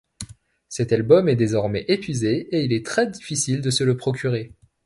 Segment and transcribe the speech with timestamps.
[0.67, 4.55] Cet album est désormais épuisé et il est très difficile de se le procurer.